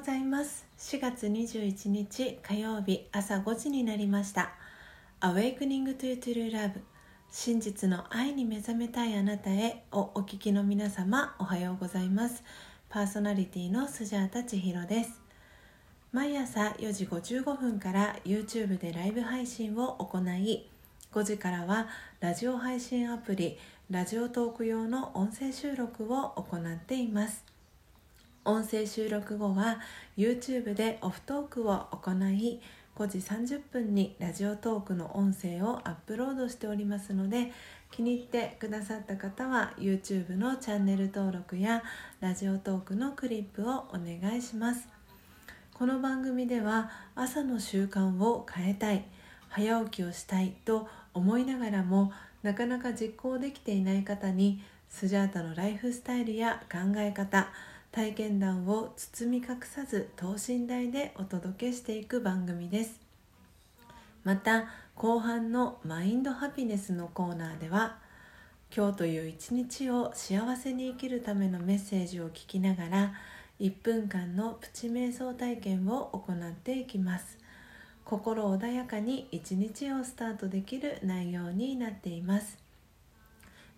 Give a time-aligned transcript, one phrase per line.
[0.00, 0.66] ございます。
[0.78, 4.52] 4月21日火曜日朝5時になりました。
[5.20, 6.80] Awakening to True Love
[7.30, 12.42] 真実の愛に目覚めたいあなたへをお聞きの皆様おはようございます。
[12.88, 15.20] パーソナリティのスジャータ千尋です。
[16.12, 20.66] 毎朝4時55分から YouTube でライブ配信を行い
[21.12, 21.88] 5時からは
[22.20, 23.58] ラジオ配信アプリ
[23.90, 27.49] ラジオトーク用の音声収録を行っています。
[28.50, 29.78] 音声収録後は
[30.18, 32.60] YouTube でオフトークを行い
[32.96, 37.52] 5時30分にラジオトークの音声をアップロードしておりますので
[37.92, 41.84] 気に入ってくださった方は YouTube のチャンネル登録や
[42.18, 44.88] ラジオトークのクリップをお願いします。
[45.72, 49.04] この番組では朝の習慣を変えたい
[49.48, 57.48] 早起きをしたいと思いながらもなかなか実行できていない方にスジャータのライフスタイルや考え方
[57.92, 63.00] 体験談を包み隠さず等身大でお届けしていく番組です。
[64.22, 67.98] また後半のマインドハピネスのコーナーでは
[68.74, 73.14] 今日という一日を幸せに生きるためのメッセージを聞きながら
[73.58, 77.38] 1分間のプチ瞑想体験を行っていきます。
[78.04, 82.69] 心穏やかに一日をスタートできる内容になっています。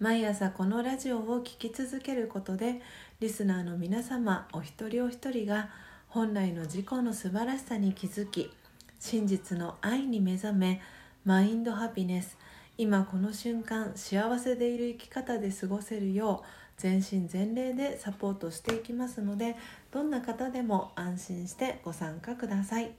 [0.00, 2.80] 毎朝このラジオを聴き続けることで
[3.20, 5.68] リスナーの皆様お一人お一人が
[6.08, 8.50] 本来の自己の素晴らしさに気づき
[8.98, 10.80] 真実の愛に目覚め
[11.26, 12.38] マインドハピネス
[12.78, 19.54] 今この瞬間幸せでいる生き方で過ごせるよう全身全霊でサポートしていきますので
[19.92, 22.92] どんな方でも安心してご参加ください。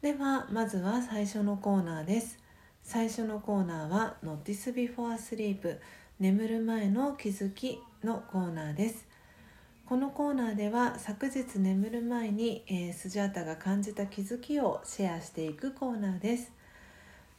[0.00, 2.47] ではまずは最初のコーナーです。
[2.88, 5.78] 最初のコーナーは「Notice Before Sleep
[6.18, 9.06] 眠る前の気づき」のコーナーです。
[9.84, 16.50] このコーナーでは昨日眠る前に、えー、スジャータが感じた気づきをシェアしていくコーナーです。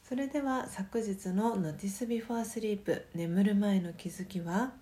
[0.04, 4.74] それでは昨日の Notice Before Sleep 眠る前の気づきは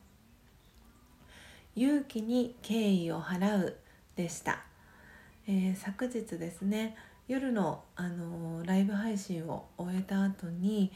[1.75, 3.79] 勇気に敬意を払う
[4.17, 4.63] でした、
[5.47, 6.95] えー、昨日ですね
[7.29, 10.91] 夜の、あのライブ配信を終えた後に、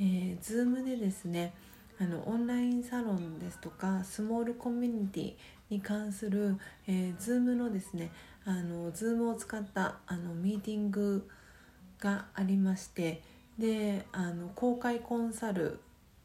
[0.00, 1.54] えー、Zoom でですね
[1.98, 5.34] あのオンラインサロンですとかスモールコミュニティ
[5.70, 6.58] に関する、
[6.88, 8.10] えー、Zoom のですね
[8.44, 11.28] あの Zoom を使ったあのミーティング
[12.00, 13.22] がありまして
[13.56, 15.78] であの公開コンサル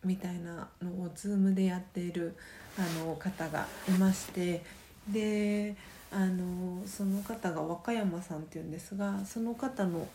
[0.03, 2.35] みたいなのを Zoom でやっている
[2.77, 4.63] あの方がいまして
[5.07, 5.75] で
[6.11, 10.07] あのその方が和歌山さんっていうんですがその方の、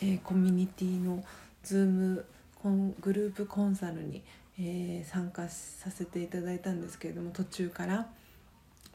[0.00, 1.22] えー、コミュニティの
[1.64, 2.24] Zoom
[2.62, 4.22] コングループコンサルに、
[4.58, 8.08] えー、参加させていただいたんですけれども途中から。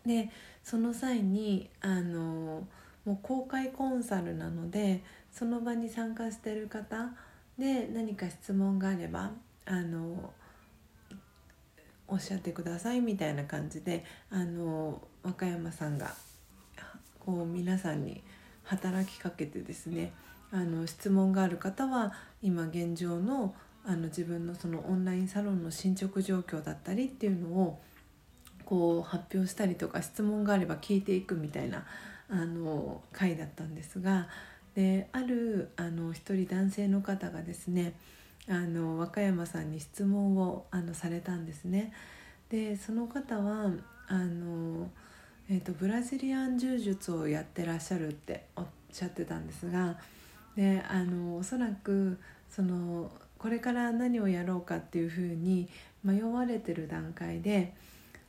[0.05, 0.29] で
[0.63, 2.65] その際にあの
[3.05, 7.09] もう公開コンサルなのでその場に参加してる方
[7.57, 9.31] で何か質問があれば
[9.65, 10.33] あの
[12.07, 16.13] おっしゃってくださいみたいな感じであの和歌山さんが
[17.27, 18.23] こう皆さんに
[18.63, 20.13] 働きかけてですね
[20.49, 23.53] あの質問がある方は今現状の
[23.85, 27.79] あの自分のそのオンラインサロンの進捗状況だったりっていうのを
[28.65, 31.85] こう発表したりとか質問があれば聞いていくみたいな
[32.29, 34.27] あの回だったんですが
[34.75, 37.93] であるあの一人男性の方がですね
[38.49, 41.91] あの和歌山さんに質問をあのされたんですね。
[42.49, 43.71] でその方は
[44.07, 44.89] あの、
[45.49, 49.97] えーと、ブラジリアン柔術をやってらっしゃるっておっしゃってたんですが
[50.57, 52.19] であのおそらく
[52.49, 55.69] そのこれから何をやろうかっていうふうに
[56.03, 57.73] 迷われてる段階で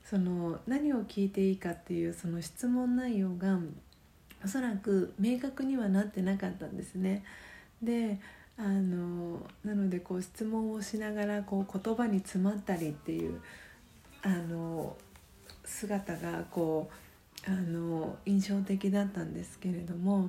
[0.04, 3.58] その何を聞いていいかっていうその質問内容が
[4.44, 7.24] おそらく明確にはなってなかったんですね。
[7.82, 8.20] で
[8.56, 13.40] あのなのでこう質問をしながらこう言葉に詰まったりっていう
[14.22, 14.96] あの
[15.64, 17.07] 姿がこう
[17.48, 20.28] あの印象的だったんですけれども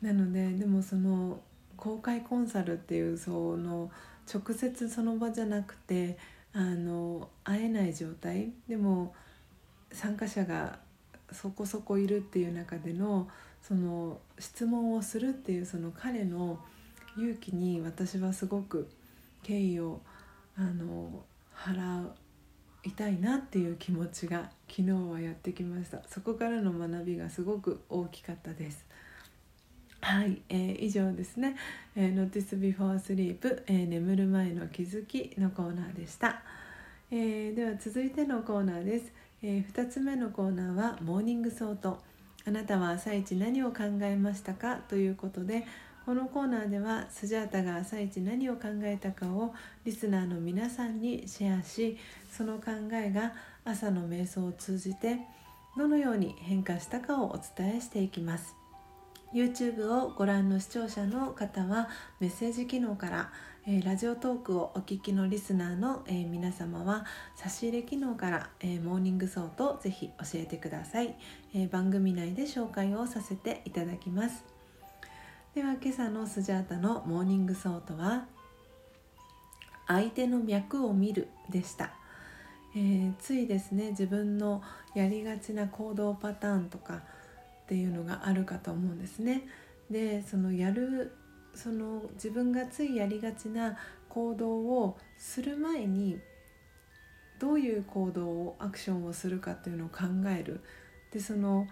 [0.00, 1.40] なのででもその
[1.76, 3.90] 公開コンサルっていうその
[4.32, 6.16] 直接その場じゃなくて
[6.52, 9.12] あの会えない状態でも
[9.90, 10.78] 参加者が
[11.32, 13.28] そこそこいるっていう中での
[13.60, 16.60] その質問をするっていうその彼の
[17.16, 18.88] 勇気に私はすごく
[19.42, 20.00] 敬意を
[20.56, 22.10] あの払い
[22.92, 26.02] たいなっていう気持ちが昨日はやってきました。
[26.08, 28.84] そこからの学びがすごく大きかったです。
[30.00, 31.56] はい、えー、以上ですね
[31.96, 36.42] 「えー、Notice Before Sleep、えー、眠る前の気づき」のコーナーでした、
[37.10, 39.12] えー、では続いてのコーナーです、
[39.42, 42.00] えー、2つ目のコーナーは「Morning Thought」
[42.46, 44.76] あなたは朝一何を考えましたか？
[44.88, 45.66] ということで
[46.06, 49.52] このコーナーではスジャータが朝一何を考えたかを
[49.84, 51.98] リスナーの皆さんにシェアし
[52.30, 53.32] その考えが
[53.64, 55.18] 朝の瞑想を通じて
[55.76, 58.54] どのように変化したかをお伝えしていきます。
[59.34, 61.88] YouTube をご覧の視聴者の方は
[62.20, 63.32] メッセージ機能から
[63.66, 67.04] え、ラジオトークをお聞きのリスナーの、え、皆様は
[67.34, 71.16] 差し入れ機能から、え、 Morning Thought をぜひ教えてください、
[71.52, 74.55] え番組内で紹介をさせていただきます。
[75.56, 78.26] では今朝のスジャータの Morning Thought は
[79.88, 81.94] 相手の脈を見るでした、
[82.76, 84.60] えーついですね自分の
[84.94, 87.00] やりがちな行動パターンとかっ
[87.68, 89.48] ていうのがあるかと思うんですね。
[89.90, 91.16] でそのやる
[91.54, 93.78] その自分がついやりがちな
[94.10, 96.18] 行動をする前に
[97.38, 100.04] どういう行動をアクションをするかっていうのを考
[100.38, 100.60] える。
[101.14, 101.66] でその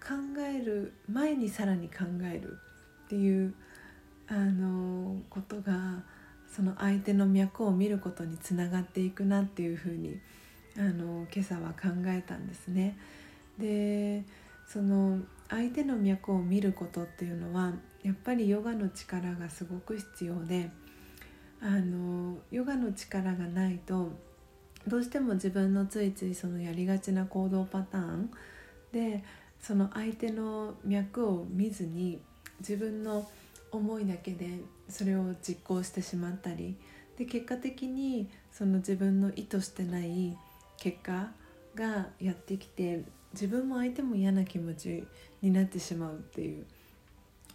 [0.00, 2.58] 考える前にさらに考える。
[3.08, 3.54] っていう
[4.28, 6.02] あのことが
[6.46, 10.18] その相手の脈を見ることにつながっていくなっていうふうに
[10.76, 12.98] あの今朝は考えたんですね。
[13.58, 14.24] で
[14.66, 17.72] その相手の脈を見ることっていうのは
[18.02, 20.70] やっぱりヨガの力がすごく必要で
[21.62, 24.10] あのヨガの力がないと
[24.86, 28.30] どうしても自分のついついそのやりがちな行動パターン
[28.92, 29.24] で
[29.60, 32.20] その相手の脈を見ずに
[32.60, 33.28] 自分の
[33.70, 36.76] 思いだけでそれを実行してしまったり
[37.18, 40.36] で結果的にその自分の意図してない
[40.78, 41.30] 結果
[41.74, 43.02] がやってきて
[43.32, 45.04] 自分も相手も嫌な気持ち
[45.42, 46.64] になってしまうっていう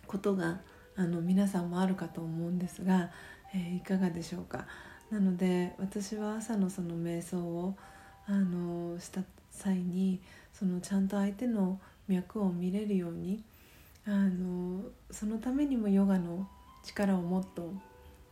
[0.05, 0.59] ことが
[0.95, 3.09] あの皆さんもあるかと思うんですが、
[3.55, 4.67] えー、いかがでしょうか？
[5.09, 7.75] なので私は朝のその瞑想を
[8.27, 10.21] あのした際に
[10.53, 13.43] そのちゃんと相手の脈を見れるように
[14.05, 16.47] あのそのためにもヨガの
[16.83, 17.73] 力をもっと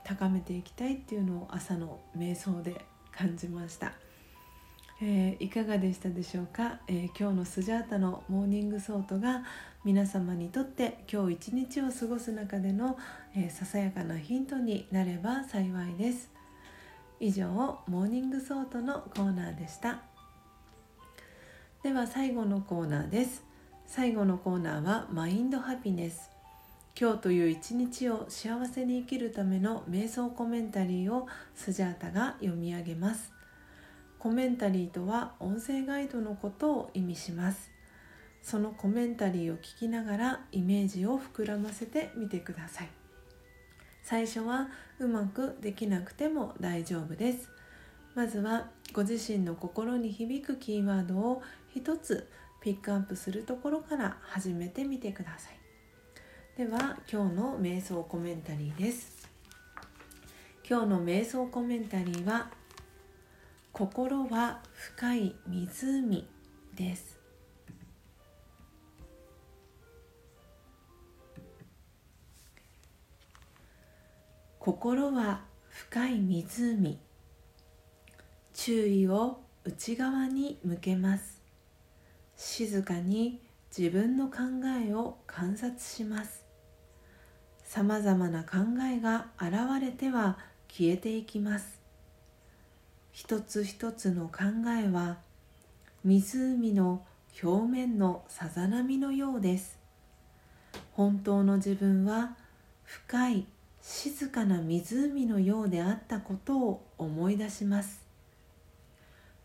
[0.03, 3.93] 高めていきたいっていうのを朝の瞑想で感じました。
[5.03, 9.43] えー、いかがでしたでしょうか、えー、今日のスジャータの Morning Thought が
[9.83, 12.99] 皆様にとって今日一日を過ごす中での、
[13.35, 16.29] えー、ささやかなヒントになれば幸いです。
[17.19, 20.01] 以上 Morning Thought のコーナーでした。
[21.81, 23.50] では最後のコーナーです。
[23.93, 26.29] 最後のコーナーは Mind Happiness。
[26.97, 33.33] 今日という一日を幸せに生きるための瞑想コメンタリーをスジャータが読み上げます。
[34.17, 37.69] コメンタリーとは音声ガイドのことを意味します。
[38.41, 42.89] そのコメンタリーを聞きながらイメージを膨らませてみてください。
[44.03, 47.49] 最初はうまくできなくても大丈夫です。
[48.15, 51.41] まずはご自身の心に響くキーワードを
[51.73, 52.29] 一つ
[52.61, 55.59] ピックアップするところから始めてみてください。
[56.57, 59.27] では今日の瞑想コメンタリーです。
[60.69, 62.51] 今日の瞑想コメンタリーは
[63.73, 66.27] 心は深い湖
[66.75, 67.19] です。
[74.59, 76.99] 心は深い湖。
[78.53, 81.40] 注意を内側に向けます。
[82.67, 83.41] 静かに
[83.75, 84.37] 自分の考
[84.87, 86.43] えを観察します。
[87.63, 90.37] さまざまな考えが現れては
[90.67, 91.81] 消えていきます。
[93.11, 94.43] 一つ一つの考
[94.79, 95.17] えは
[96.03, 97.03] 湖の
[97.41, 99.79] 表面のさざ波のようです。
[100.93, 102.37] 本当の自分は
[102.83, 103.47] 深い
[103.81, 108.03] 静かな湖のようであったことを思い出します。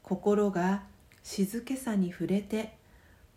[0.02, 0.82] 心が
[1.22, 2.76] 静けさに触れて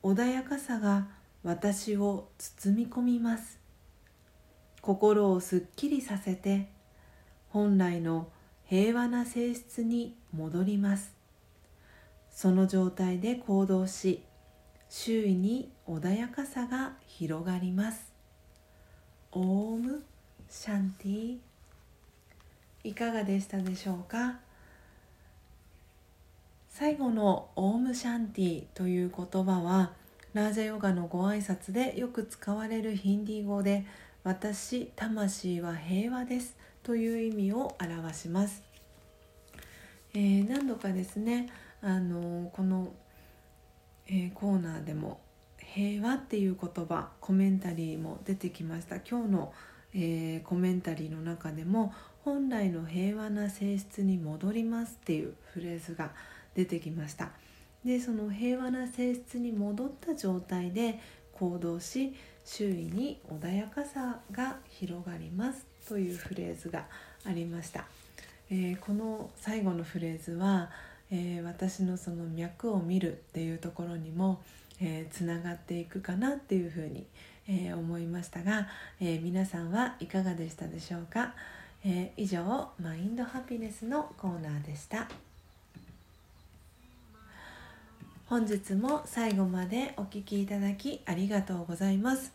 [0.02, 1.08] 穏やかさが
[1.44, 3.60] 私を包み込みます。
[4.82, 6.70] 心をすっきりさせて
[7.50, 8.30] 本来の
[8.66, 11.14] 平和な性質に戻ります。
[12.32, 14.24] その状態で行動し
[14.90, 18.14] 周囲に穏やかさが広がります。
[19.32, 20.04] オーム
[20.50, 21.38] シャンティ。
[22.84, 24.40] いかがでしたでしょうか？
[26.80, 29.92] 最後のオームシャンティという言葉は
[30.32, 33.86] ラージャヨガのご挨拶でよく使われるヒンディー語で
[34.24, 38.64] 私魂は平和ですという意味を表します、
[40.14, 41.50] えー、何度かですね
[41.82, 42.94] あのこの、
[44.08, 45.20] えー、コーナーでも
[45.58, 48.96] 平和っていう言葉コメンタリーも出てきました。
[49.02, 49.54] 今日の、
[49.94, 51.94] え、コメンタリーの中でも
[52.24, 56.12] 本来の平和な性質に戻りますっていうフレーズが
[56.56, 57.32] 出てきました。
[57.84, 61.00] でその平和な性質に戻った状態で
[61.34, 62.14] 行動し
[62.44, 65.66] 周囲に穏やかさが広がります。
[65.88, 66.86] というフレーズが
[67.26, 67.86] ありました、
[68.52, 70.70] えー、この最後のフレーズは、
[71.10, 74.40] えー、私のその脈を見るっていうところにも
[74.82, 77.06] えー、つながっていくかなっていうふうに、
[77.48, 78.68] えー、思いましたが、
[79.00, 81.34] えー、皆さんはいかがでしたでしょうか、
[81.84, 85.08] え以上マインドハピネスのコーナーでした。
[88.30, 92.32] 本日も最後までお聴きいただきありがとうございます、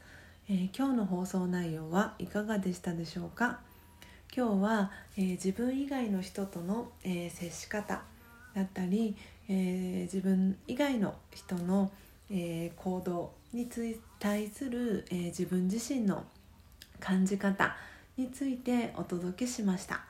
[0.48, 3.60] え今日の放送内容はいかがでしたでしょうか？
[4.36, 8.02] 今日は、え自分以外の人との、え接し方
[8.56, 9.14] だったり、
[9.48, 11.92] え自分以外の人の、
[12.28, 13.70] えー、行動に
[14.18, 16.24] 対する、えー、自分自身の
[16.98, 17.76] 感じ方
[18.16, 20.04] についてお届けしました、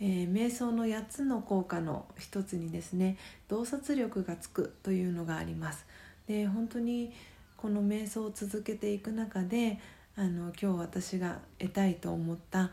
[0.00, 3.16] えー、瞑想の8つの効果の一つにですね
[3.48, 5.86] 洞察力がつくというのがあります。
[6.26, 7.12] で本当に
[7.56, 9.80] この瞑想を続けていく中で
[10.16, 12.70] あの今日私が得たいと思った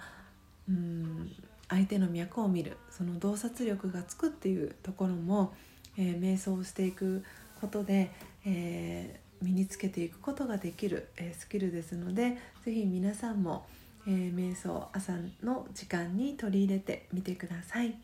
[0.70, 1.32] うん
[1.68, 5.54] 相手の脈を見るその洞察力がつくっていうところも、
[5.98, 7.24] えー、瞑想をしていく
[7.60, 8.12] ことで、
[8.46, 13.66] えー、身につけていくことができる、えー、スキルですので是非皆さんも、
[14.08, 17.96] えー、瞑想朝の時間に取り入れてみてください。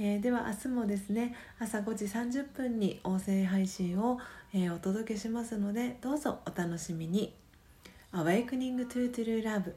[0.00, 4.18] えー、では明日もですね朝5時30分に音声配信を、
[4.54, 7.34] えー、お届けしますのでどうぞお楽しみに
[8.12, 9.72] Awakening to True Love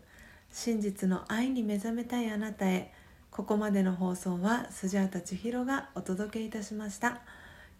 [0.51, 2.94] 真実の愛に目覚めたいあなたへ
[3.32, 7.22] ここまでの放送はスジャータ千尋がお届けいたしました。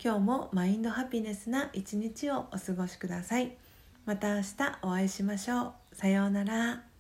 [0.04, 3.58] 今日もマインドハピネスな一日をお過ごしください。
[4.06, 5.96] また明日お会いしましょう。
[5.96, 6.91] さようなら。